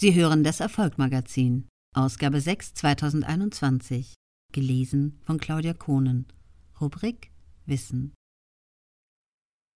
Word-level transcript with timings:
Sie 0.00 0.14
hören 0.14 0.44
das 0.44 0.60
Erfolgmagazin, 0.60 1.68
Ausgabe 1.94 2.40
6 2.40 2.72
2021, 2.72 4.14
gelesen 4.50 5.20
von 5.26 5.36
Claudia 5.36 5.74
Kohnen, 5.74 6.26
Rubrik 6.80 7.30
Wissen. 7.66 8.14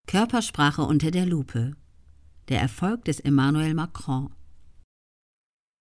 Körpersprache 0.06 0.80
unter 0.80 1.10
der 1.10 1.26
Lupe. 1.26 1.72
Der 2.48 2.58
Erfolg 2.58 3.04
des 3.04 3.20
Emmanuel 3.20 3.74
Macron. 3.74 4.34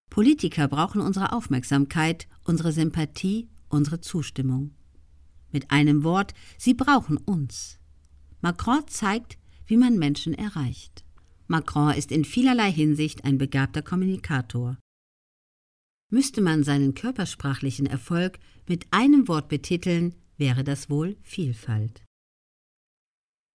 Politiker 0.10 0.68
brauchen 0.68 1.00
unsere 1.00 1.32
Aufmerksamkeit, 1.32 2.28
unsere 2.44 2.74
Sympathie, 2.74 3.48
unsere 3.70 4.02
Zustimmung. 4.02 4.76
Mit 5.54 5.72
einem 5.72 6.04
Wort, 6.04 6.34
sie 6.58 6.74
brauchen 6.74 7.16
uns. 7.16 7.80
Macron 8.42 8.86
zeigt, 8.90 9.38
wie 9.68 9.78
man 9.78 9.98
Menschen 9.98 10.34
erreicht. 10.34 11.06
Macron 11.48 11.94
ist 11.94 12.12
in 12.12 12.26
vielerlei 12.26 12.72
Hinsicht 12.72 13.26
ein 13.26 13.38
begabter 13.38 13.82
Kommunikator. 13.82 14.78
Müsste 16.10 16.42
man 16.42 16.64
seinen 16.64 16.94
körpersprachlichen 16.94 17.86
Erfolg 17.86 18.40
mit 18.68 18.86
einem 18.92 19.28
Wort 19.28 19.50
betiteln, 19.50 20.16
wäre 20.38 20.64
das 20.64 20.90
wohl 20.90 21.18
Vielfalt. 21.22 22.04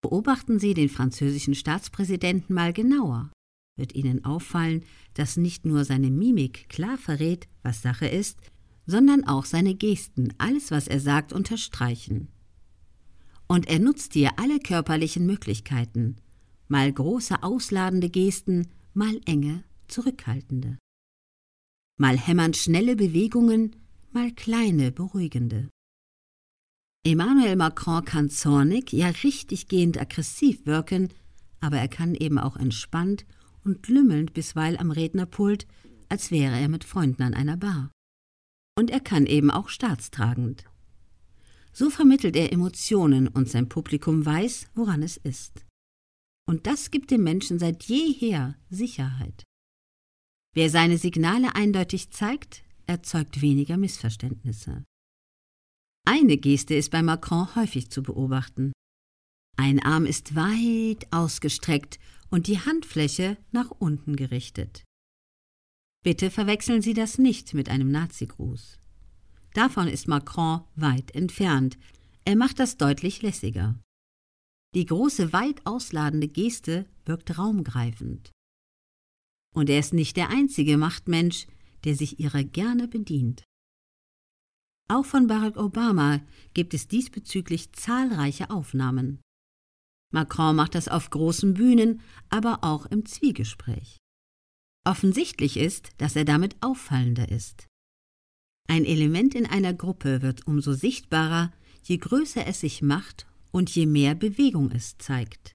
Beobachten 0.03 0.59
Sie 0.59 0.75
den 0.75 0.89
französischen 0.89 1.55
Staatspräsidenten 1.55 2.55
mal 2.55 2.73
genauer. 2.73 3.31
Wird 3.77 3.95
Ihnen 3.95 4.25
auffallen, 4.25 4.85
dass 5.15 5.37
nicht 5.37 5.65
nur 5.65 5.85
seine 5.85 6.11
Mimik 6.11 6.69
klar 6.69 6.99
verrät, 6.99 7.49
was 7.63 7.83
Sache 7.83 8.07
ist, 8.07 8.39
sondern 8.87 9.25
auch 9.25 9.45
seine 9.45 9.75
Gesten 9.75 10.35
alles, 10.39 10.71
was 10.71 10.89
er 10.89 10.99
sagt, 10.99 11.33
unterstreichen. 11.33 12.29
Und 13.47 13.69
er 13.69 13.79
nutzt 13.79 14.15
hier 14.15 14.39
alle 14.39 14.59
körperlichen 14.59 15.27
Möglichkeiten, 15.27 16.17
mal 16.69 16.93
große 16.93 17.43
ausladende 17.43 18.11
Gesten, 18.11 18.69
mal 18.95 19.21
enge, 19.25 19.65
zurückhaltende. 19.89 20.79
Mal 21.99 22.17
hämmernd 22.17 22.57
schnelle 22.57 22.95
Bewegungen, 22.95 23.77
mal 24.13 24.31
kleine, 24.33 24.93
beruhigende. 24.93 25.69
Emmanuel 27.05 27.57
Macron 27.57 28.05
kann 28.05 28.31
zornig, 28.31 28.93
ja 28.93 29.09
richtig 29.09 29.69
gehend 29.69 29.99
aggressiv 29.99 30.67
wirken, 30.67 31.09
aber 31.61 31.79
er 31.79 31.89
kann 31.89 32.15
eben 32.15 32.39
auch 32.39 32.57
entspannt 32.57 33.25
und 33.65 33.89
lümmelnd 33.89 34.35
bisweil 34.35 34.77
am 34.77 34.91
Rednerpult, 34.91 35.67
als 36.09 36.31
wäre 36.31 36.59
er 36.59 36.69
mit 36.69 36.85
Freunden 36.85 37.23
an 37.23 37.35
einer 37.35 37.57
Bar. 37.57 37.91
Und 38.79 38.91
er 38.91 39.01
kann 39.01 39.27
eben 39.27 39.51
auch 39.51 39.69
staatstragend. 39.69 40.65
So 41.73 41.91
vermittelt 41.91 42.37
er 42.37 42.53
Emotionen 42.53 43.29
und 43.29 43.49
sein 43.49 43.69
Publikum 43.69 44.25
weiß, 44.25 44.69
woran 44.75 45.03
es 45.03 45.17
ist. 45.17 45.65
Und 46.49 46.67
das 46.67 46.91
gibt 46.91 47.11
dem 47.11 47.25
Menschen 47.25 47.59
seit 47.59 47.85
jeher 47.85 48.57
Sicherheit. 48.71 49.45
Wer 50.55 50.71
seine 50.71 50.97
Signale 50.97 51.55
eindeutig 51.55 52.11
zeigt, 52.11 52.65
erzeugt 52.87 53.43
weniger 53.43 53.77
Missverständnisse. 53.77 54.83
Eine 56.07 56.39
Geste 56.39 56.75
ist 56.75 56.91
bei 56.91 57.03
Macron 57.03 57.55
häufig 57.55 57.91
zu 57.91 58.03
beobachten. 58.03 58.73
Ein 59.59 59.83
Arm 59.83 60.07
ist 60.07 60.37
weit 60.37 61.13
ausgestreckt 61.13 61.99
und 62.31 62.47
die 62.47 62.61
Handfläche 62.61 63.37
nach 63.53 63.71
unten 63.71 64.17
gerichtet. 64.17 64.85
Bitte 66.03 66.31
verwechseln 66.31 66.81
Sie 66.81 66.95
das 66.95 67.19
nicht 67.19 67.53
mit 67.53 67.69
einem 67.69 67.91
Nazigruß. 67.91 68.79
Davon 69.53 69.87
ist 69.87 70.09
Macron 70.09 70.63
weit 70.77 71.15
entfernt. 71.15 71.77
Er 72.25 72.37
macht 72.37 72.59
das 72.59 72.79
deutlich 72.79 73.21
lässiger. 73.21 73.79
Die 74.79 74.87
große, 74.87 75.33
weit 75.33 75.67
ausladende 75.67 76.29
Geste 76.29 76.87
wirkt 77.05 77.37
raumgreifend. 77.37 78.31
Und 79.53 79.71
er 79.71 79.81
ist 79.81 79.93
nicht 79.93 80.17
der 80.17 80.29
einzige 80.31 80.77
Machtmensch, 80.77 81.49
der 81.83 81.97
sich 81.97 82.21
ihrer 82.21 82.45
gerne 82.45 82.87
bedient. 82.87 83.43
Auch 84.89 85.05
von 85.05 85.27
Barack 85.27 85.57
Obama 85.57 86.21
gibt 86.55 86.75
es 86.75 86.87
diesbezüglich 86.87 87.73
zahlreiche 87.73 88.51
Aufnahmen. 88.51 89.21
Macron 90.13 90.55
macht 90.55 90.77
das 90.77 90.87
auf 90.87 91.11
großen 91.11 91.55
Bühnen, 91.55 92.01
aber 92.29 92.61
auch 92.63 92.87
im 92.87 93.05
Zwiegespräch. 93.05 93.99
Offensichtlich 94.87 95.57
ist, 95.57 95.91
dass 95.99 96.15
er 96.15 96.25
damit 96.25 96.55
auffallender 96.61 97.29
ist. 97.33 97.67
Ein 98.69 98.85
Element 98.85 99.35
in 99.35 99.47
einer 99.47 99.75
Gruppe 99.75 100.23
wird 100.23 100.47
umso 100.47 100.73
sichtbarer, 100.73 101.53
je 101.83 101.97
größer 101.97 102.47
es 102.47 102.61
sich 102.61 102.81
macht 102.81 103.27
und 103.51 103.71
je 103.71 103.87
mehr 103.87 104.15
Bewegung 104.15 104.71
es 104.71 104.97
zeigt. 104.99 105.53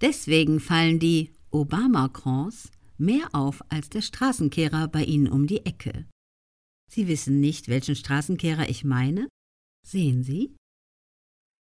Deswegen 0.00 0.60
fallen 0.60 0.98
die 0.98 1.32
Obama-Crons 1.50 2.70
mehr 2.98 3.28
auf 3.32 3.62
als 3.70 3.88
der 3.90 4.02
Straßenkehrer 4.02 4.88
bei 4.88 5.04
Ihnen 5.04 5.28
um 5.28 5.46
die 5.46 5.64
Ecke. 5.64 6.06
Sie 6.90 7.08
wissen 7.08 7.40
nicht, 7.40 7.68
welchen 7.68 7.96
Straßenkehrer 7.96 8.68
ich 8.68 8.84
meine? 8.84 9.28
Sehen 9.86 10.22
Sie? 10.22 10.54